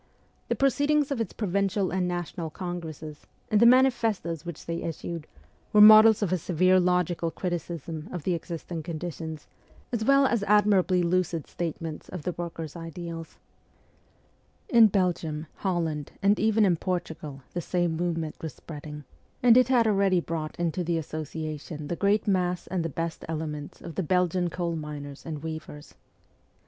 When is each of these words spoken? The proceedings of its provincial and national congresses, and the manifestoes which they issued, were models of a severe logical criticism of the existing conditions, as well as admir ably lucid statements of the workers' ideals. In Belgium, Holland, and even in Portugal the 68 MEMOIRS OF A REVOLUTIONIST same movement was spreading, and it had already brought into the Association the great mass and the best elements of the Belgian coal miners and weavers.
The 0.47 0.55
proceedings 0.55 1.11
of 1.11 1.21
its 1.21 1.31
provincial 1.31 1.91
and 1.91 2.07
national 2.07 2.49
congresses, 2.49 3.27
and 3.51 3.59
the 3.61 3.67
manifestoes 3.67 4.43
which 4.47 4.65
they 4.65 4.81
issued, 4.81 5.27
were 5.73 5.79
models 5.79 6.23
of 6.23 6.33
a 6.33 6.39
severe 6.39 6.79
logical 6.79 7.29
criticism 7.29 8.09
of 8.11 8.23
the 8.23 8.33
existing 8.33 8.81
conditions, 8.81 9.45
as 9.91 10.03
well 10.03 10.25
as 10.25 10.41
admir 10.41 10.79
ably 10.79 11.03
lucid 11.03 11.45
statements 11.45 12.09
of 12.09 12.23
the 12.23 12.31
workers' 12.31 12.75
ideals. 12.75 13.37
In 14.69 14.87
Belgium, 14.87 15.45
Holland, 15.57 16.13
and 16.23 16.39
even 16.39 16.65
in 16.65 16.77
Portugal 16.77 17.43
the 17.53 17.61
68 17.61 17.81
MEMOIRS 17.81 17.93
OF 17.93 17.93
A 17.93 17.93
REVOLUTIONIST 17.93 17.99
same 17.99 18.07
movement 18.07 18.41
was 18.41 18.53
spreading, 18.55 19.03
and 19.43 19.55
it 19.55 19.67
had 19.67 19.85
already 19.85 20.19
brought 20.19 20.59
into 20.59 20.83
the 20.83 20.97
Association 20.97 21.89
the 21.89 21.95
great 21.95 22.27
mass 22.27 22.65
and 22.65 22.83
the 22.83 22.89
best 22.89 23.23
elements 23.29 23.79
of 23.81 23.93
the 23.93 24.01
Belgian 24.01 24.49
coal 24.49 24.75
miners 24.75 25.23
and 25.27 25.43
weavers. 25.43 25.93